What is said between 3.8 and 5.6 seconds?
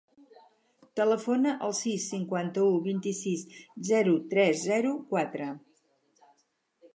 zero, tres, zero, quatre.